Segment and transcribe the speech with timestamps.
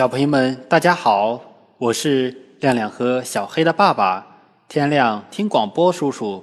[0.00, 1.38] 小朋友们，大家好，
[1.76, 4.26] 我是亮亮和小黑的爸爸。
[4.66, 6.42] 天亮听广播叔叔，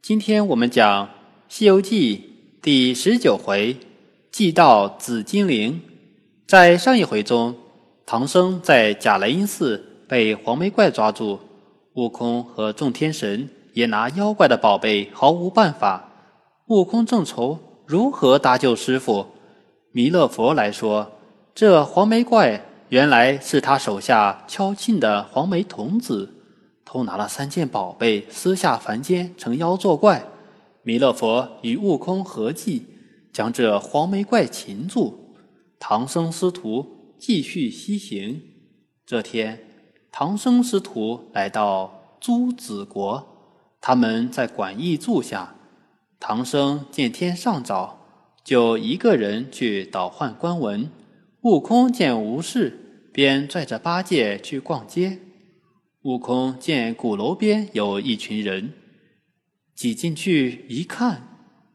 [0.00, 1.04] 今天我们讲
[1.48, 2.16] 《西游记》
[2.62, 3.76] 第十九回
[4.30, 5.82] “祭到紫金陵”。
[6.46, 7.56] 在上一回中，
[8.06, 11.40] 唐僧在假雷音寺被黄眉怪抓住，
[11.94, 16.08] 悟空和众天神也拿妖怪的宝贝毫无办法。
[16.68, 19.26] 悟空正愁如何搭救师傅，
[19.90, 21.10] 弥勒佛来说。
[21.52, 26.32] 这黄眉怪原来是他手下敲磬的黄眉童子，
[26.84, 30.24] 偷拿了三件宝贝，私下凡间成妖作怪。
[30.82, 32.86] 弥勒佛与悟空合计，
[33.32, 35.34] 将这黄眉怪擒住。
[35.80, 38.40] 唐僧师徒继续西行。
[39.04, 39.58] 这天，
[40.12, 43.26] 唐僧师徒来到朱子国，
[43.80, 45.56] 他们在馆驿住下。
[46.20, 47.98] 唐僧见天尚早，
[48.44, 50.88] 就一个人去倒换官文。
[51.46, 55.20] 悟空见无事，便拽着八戒去逛街。
[56.02, 58.72] 悟空见鼓楼边有一群人，
[59.72, 61.22] 挤进去一看，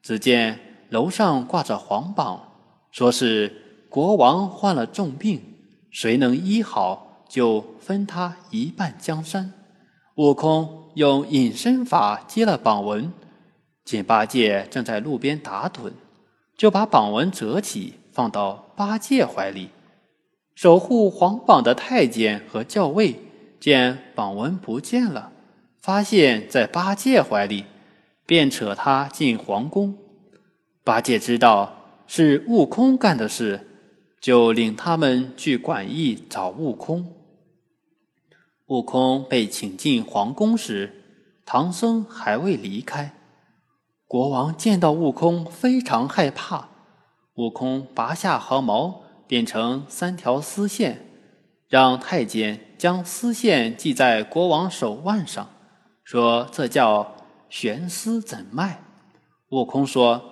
[0.00, 2.52] 只见楼上挂着黄榜，
[2.92, 5.42] 说是国王患了重病，
[5.90, 9.52] 谁能医好，就分他一半江山。
[10.14, 13.12] 悟空用隐身法接了榜文，
[13.84, 15.90] 见八戒正在路边打盹，
[16.56, 17.94] 就把榜文折起。
[18.16, 19.68] 放到八戒怀里，
[20.54, 23.20] 守护皇榜的太监和校尉
[23.60, 25.32] 见榜文不见了，
[25.82, 27.66] 发现在八戒怀里，
[28.24, 29.98] 便扯他进皇宫。
[30.82, 33.68] 八戒知道是悟空干的事，
[34.18, 37.12] 就领他们去馆驿找悟空。
[38.68, 41.04] 悟空被请进皇宫时，
[41.44, 43.14] 唐僧还未离开。
[44.08, 46.70] 国王见到悟空，非常害怕。
[47.36, 51.06] 悟空拔下毫毛，变成三条丝线，
[51.68, 55.48] 让太监将丝线系在国王手腕上，
[56.02, 57.14] 说：“这叫
[57.50, 58.82] 悬丝诊脉。”
[59.50, 60.22] 悟空说：“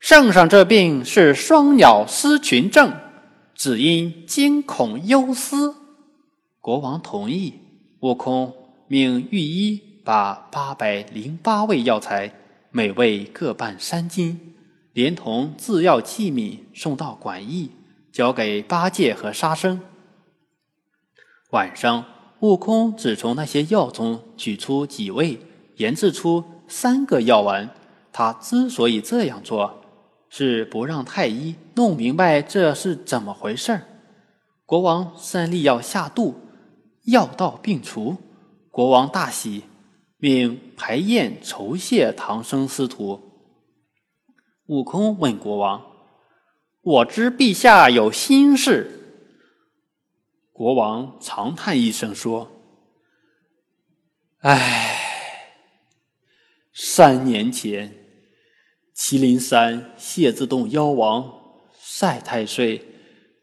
[0.00, 2.94] 圣上这病是双鸟失群症，
[3.54, 5.74] 只因惊恐忧思。”
[6.60, 7.54] 国王同意。
[8.00, 8.52] 悟空
[8.88, 12.32] 命御医把八百零八味药材，
[12.70, 14.51] 每味各半三斤。
[14.92, 17.70] 连同制药器皿送到馆驿，
[18.12, 19.80] 交给八戒和沙僧。
[21.50, 22.04] 晚上，
[22.40, 25.38] 悟空只从那些药中取出几味，
[25.76, 27.68] 研制出三个药丸。
[28.12, 29.82] 他之所以这样做，
[30.28, 33.82] 是不让太医弄明白这是怎么回事儿。
[34.66, 36.34] 国王三粒药下肚，
[37.04, 38.16] 药到病除。
[38.70, 39.64] 国王大喜，
[40.18, 43.31] 命排宴酬谢唐僧师徒。
[44.72, 45.84] 悟空问国王
[46.80, 49.20] ：“我知陛下有心事。”
[50.50, 52.50] 国王长叹一声说
[54.40, 54.96] ：“唉，
[56.72, 57.94] 三年前，
[58.96, 61.30] 麒麟山谢字洞妖王
[61.78, 62.82] 赛太岁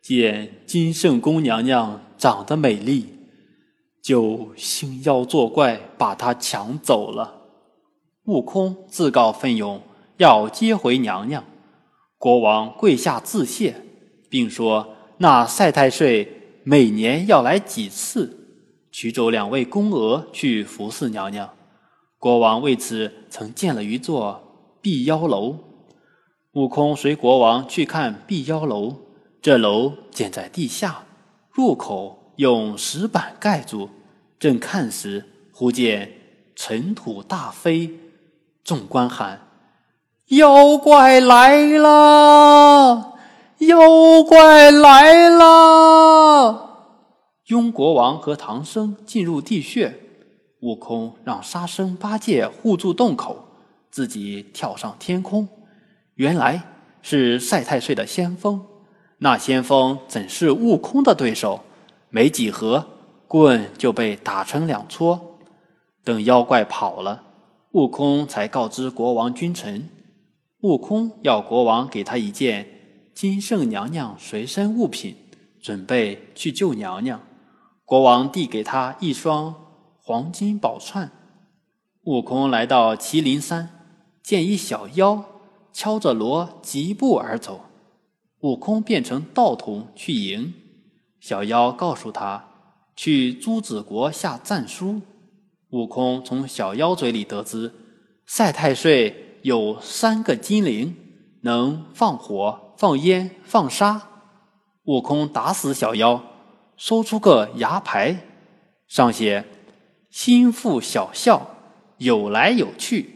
[0.00, 3.18] 见金圣宫娘娘长得美丽，
[4.00, 7.34] 就兴妖作怪，把她抢走了。”
[8.24, 9.82] 悟空自告奋勇。
[10.18, 11.42] 要接回娘娘，
[12.18, 13.74] 国王跪下致谢，
[14.28, 18.36] 并说：“那赛太岁每年要来几次，
[18.92, 21.48] 取走两位宫娥去服侍娘娘。”
[22.18, 24.42] 国王为此曾建了一座
[24.82, 25.56] 碧妖楼。
[26.54, 28.96] 悟空随国王去看碧妖楼，
[29.40, 31.04] 这楼建在地下，
[31.52, 33.88] 入口用石板盖住。
[34.40, 36.12] 正看时，忽见
[36.56, 37.88] 尘土大飞，
[38.64, 39.47] 众官喊。
[40.28, 43.14] 妖怪来了！
[43.60, 46.68] 妖怪来了！
[47.46, 49.98] 雍国王和唐僧进入地穴，
[50.60, 53.42] 悟空让沙僧、八戒护住洞口，
[53.90, 55.48] 自己跳上天空。
[56.16, 56.62] 原来
[57.00, 58.60] 是赛太岁的先锋，
[59.16, 61.60] 那先锋怎是悟空的对手？
[62.10, 62.84] 没几合，
[63.26, 65.38] 棍就被打成两撮。
[66.04, 67.22] 等妖怪跑了，
[67.72, 69.88] 悟空才告知国王君臣。
[70.62, 72.66] 悟空要国王给他一件
[73.14, 75.14] 金圣娘娘随身物品，
[75.60, 77.20] 准备去救娘娘。
[77.84, 79.54] 国王递给他一双
[80.00, 81.10] 黄金宝串。
[82.02, 83.70] 悟空来到麒麟山，
[84.20, 85.24] 见一小妖
[85.72, 87.66] 敲着锣疾步而走。
[88.40, 90.52] 悟空变成道童去迎
[91.20, 92.48] 小妖，告诉他
[92.96, 95.00] 去朱子国下战书。
[95.70, 97.72] 悟空从小妖嘴里得知，
[98.26, 99.27] 赛太岁。
[99.42, 100.96] 有三个金铃，
[101.42, 104.02] 能放火、放烟、放沙。
[104.84, 106.22] 悟空打死小妖，
[106.76, 108.16] 收出个牙牌，
[108.86, 109.44] 上写
[110.10, 111.46] “心腹小笑，
[111.98, 113.10] 有来有去”，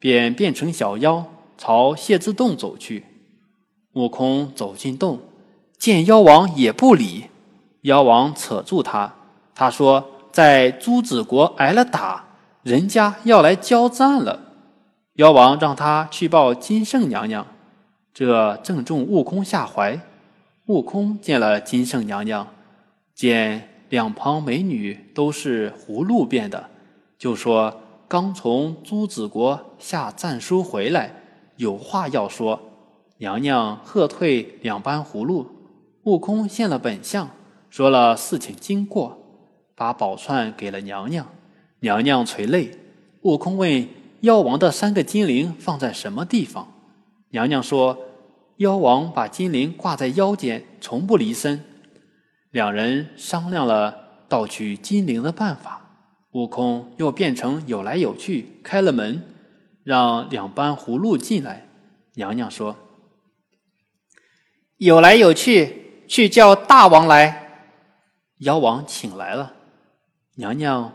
[0.00, 1.26] 便变成小妖，
[1.58, 3.04] 朝谢字洞走去。
[3.92, 5.20] 悟空走进洞，
[5.78, 7.26] 见妖王也不理。
[7.82, 9.14] 妖王扯住他，
[9.54, 12.24] 他说：“在朱子国挨了打，
[12.62, 14.40] 人家要来交战了。”
[15.14, 17.46] 妖王让他去报金圣娘娘，
[18.12, 20.00] 这正中悟空下怀。
[20.66, 22.48] 悟空见了金圣娘娘，
[23.14, 26.68] 见两旁美女都是葫芦变的，
[27.16, 31.14] 就说：“刚从朱子国下战书回来，
[31.58, 32.60] 有话要说。”
[33.18, 35.46] 娘娘喝退两班葫芦。
[36.02, 37.30] 悟空现了本相，
[37.70, 39.16] 说了事情经过，
[39.76, 41.24] 把宝串给了娘娘。
[41.78, 42.76] 娘娘垂泪。
[43.22, 43.88] 悟空问。
[44.24, 46.72] 妖王的三个金铃放在什么地方？
[47.28, 47.98] 娘娘说
[48.56, 51.62] ：“妖王把金铃挂在腰间，从不离身。”
[52.50, 55.82] 两人商量了盗取金铃的办法。
[56.30, 59.22] 悟空又变成有来有去，开了门，
[59.82, 61.68] 让两班葫芦进来。
[62.14, 62.74] 娘娘说
[64.78, 67.66] ：“有来有去，去叫大王来。”
[68.40, 69.52] 妖王请来了，
[70.36, 70.90] 娘娘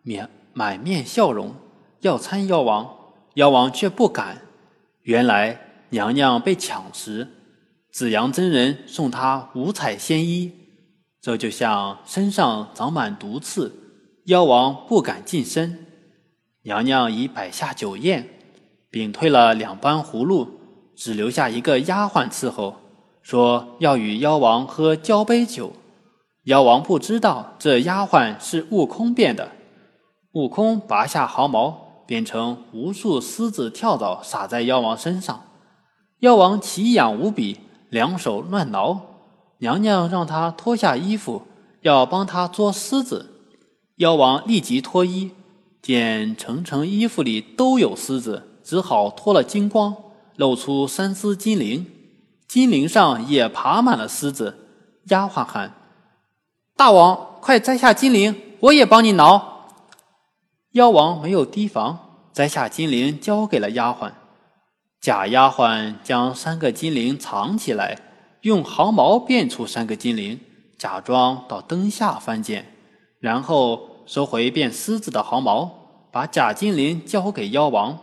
[0.00, 1.54] 面满面笑容。
[2.00, 2.88] 要参妖王，
[3.34, 4.42] 妖王却不敢。
[5.02, 5.58] 原来
[5.90, 7.28] 娘娘被抢时，
[7.92, 10.52] 紫阳真人送她五彩仙衣，
[11.20, 13.72] 这就像身上长满毒刺，
[14.26, 15.86] 妖王不敢近身。
[16.62, 18.28] 娘娘已摆下酒宴，
[18.90, 20.48] 屏退了两班葫芦，
[20.96, 22.76] 只留下一个丫鬟伺候，
[23.22, 25.72] 说要与妖王喝交杯酒。
[26.44, 29.52] 妖王不知道这丫鬟是悟空变的。
[30.32, 31.89] 悟空拔下毫毛。
[32.10, 35.44] 变成无数狮子跳蚤撒在妖王身上，
[36.18, 39.00] 妖王奇痒无比，两手乱挠。
[39.58, 41.42] 娘娘让他脱下衣服，
[41.82, 43.30] 要帮他捉狮子。
[43.98, 45.30] 妖王立即脱衣，
[45.80, 49.94] 见层层衣服里都有狮子，只好脱了精光，
[50.34, 51.86] 露出三只金铃，
[52.48, 54.56] 金铃上也爬满了狮子。
[55.04, 55.72] 丫鬟喊
[56.74, 59.46] ：“大王，快摘下金铃，我也帮你挠。”
[60.72, 61.98] 妖王没有提防，
[62.32, 64.12] 摘下金铃交给了丫鬟。
[65.00, 67.98] 假丫鬟将三个金铃藏起来，
[68.42, 70.38] 用毫毛变出三个金铃，
[70.78, 72.66] 假装到灯下翻捡，
[73.18, 75.68] 然后收回变狮子的毫毛，
[76.12, 77.98] 把假金铃交给妖王。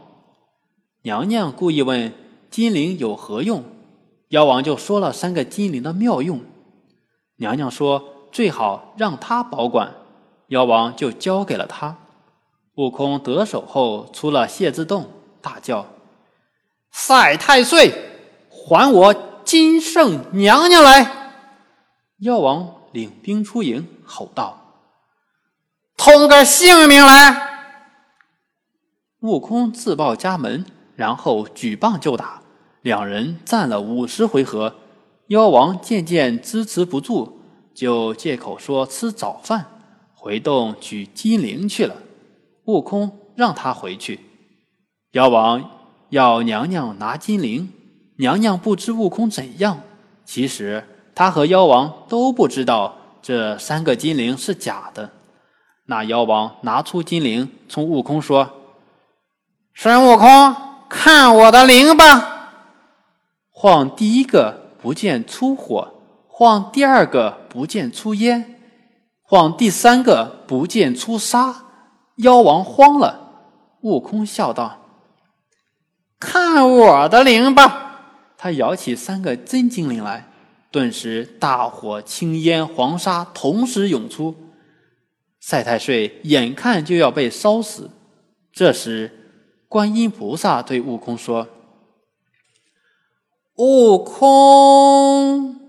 [1.04, 2.12] 娘娘故意问
[2.52, 3.64] 金铃有何用，
[4.30, 6.42] 妖王就说了三个金铃的妙用。
[7.38, 8.04] 娘娘说
[8.34, 9.94] 最好让他保管，
[10.48, 11.96] 妖王就交给了他。
[12.78, 15.10] 悟空得手后，出了谢字洞，
[15.42, 15.88] 大叫
[16.94, 17.92] ：“赛太岁，
[18.52, 21.34] 还我金圣娘娘来！”
[22.22, 24.62] 妖王领兵出营，吼道
[25.98, 27.48] ：“通个性命来！”
[29.22, 30.64] 悟空自报家门，
[30.96, 32.44] 然后举棒就打，
[32.84, 34.76] 两人战了五十回合。
[35.30, 37.40] 妖王渐渐支持不住，
[37.74, 39.66] 就借口说吃早饭，
[40.14, 41.96] 回洞取金铃去了。
[42.68, 44.20] 悟空让他回去，
[45.12, 45.72] 妖王
[46.10, 47.72] 要娘娘拿金铃，
[48.18, 49.80] 娘娘不知悟空怎样。
[50.26, 50.84] 其实
[51.16, 55.10] 他和妖王都不知道这三个金铃是假的。
[55.86, 58.50] 那妖王拿出金铃，冲悟空说
[59.74, 60.56] ：“孙悟空，
[60.90, 62.34] 看我的铃吧！”
[63.50, 65.94] 晃第一个不见出火，
[66.28, 68.60] 晃第二个不见出烟，
[69.24, 71.67] 晃第三个不见出沙。
[72.18, 73.46] 妖王慌了，
[73.82, 74.80] 悟空笑道
[76.20, 77.84] ：“看我的铃吧！”
[78.38, 80.30] 他摇起三个真精灵来，
[80.72, 84.36] 顿时大火、青烟、黄沙同时涌出，
[85.40, 87.90] 赛太岁眼看就要被烧死。
[88.52, 89.12] 这时，
[89.68, 91.48] 观音菩萨对悟空说
[93.58, 95.60] ：“悟空，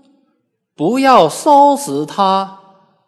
[0.75, 2.59] 不要烧死他，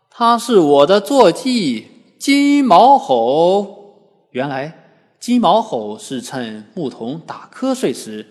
[0.10, 1.88] 他是我的坐骑。”
[2.22, 4.78] 金毛猴，原来
[5.20, 8.28] 金毛猴是趁牧童打瞌睡时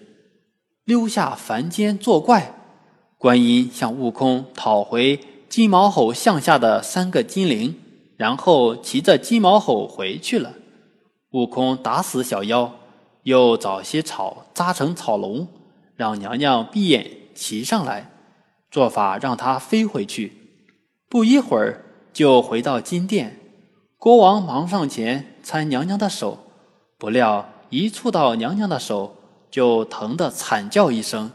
[0.85, 2.55] 溜下凡间作怪。
[3.19, 5.19] 观音向悟空讨回
[5.49, 7.75] 金毛猴项下的三个金铃，
[8.17, 10.55] 然后骑着金毛猴回去了。
[11.33, 12.73] 悟空打死小妖，
[13.25, 15.49] 又找些草扎成草笼，
[15.97, 18.09] 让娘娘闭眼骑上来，
[18.71, 20.33] 做法让他飞回去。
[21.09, 23.39] 不一会儿就回到金殿。
[24.01, 26.39] 国王忙上前搀娘娘的手，
[26.97, 29.15] 不料一触到娘娘的手，
[29.51, 31.31] 就疼得惨叫一声。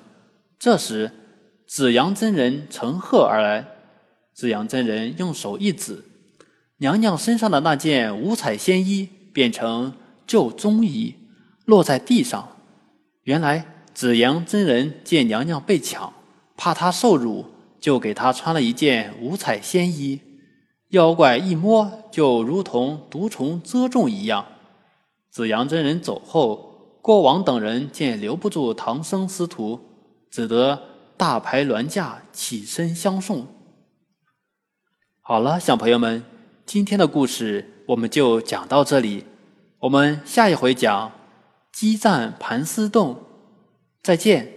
[0.58, 1.12] 这时，
[1.68, 3.68] 紫阳真人乘鹤而来。
[4.34, 6.06] 紫阳真人用手一指，
[6.78, 9.94] 娘娘身上的那件五彩仙衣变成
[10.26, 11.14] 旧中衣，
[11.66, 12.50] 落在地上。
[13.26, 16.12] 原来紫阳真人见娘娘被抢，
[16.58, 17.46] 怕她受辱，
[17.80, 20.20] 就给她穿了一件五彩仙衣。
[20.96, 24.46] 妖怪一摸，就如同毒虫蛰中一样。
[25.30, 29.78] 紫阳真人走后，国王等人见留不住唐僧师徒，
[30.32, 30.82] 只得
[31.18, 33.46] 大排銮驾，起身相送。
[35.20, 36.24] 好了，小朋友们，
[36.66, 39.26] 今天的故事我们就讲到这里，
[39.80, 41.12] 我们下一回讲
[41.74, 43.22] 激战盘丝洞，
[44.02, 44.55] 再见。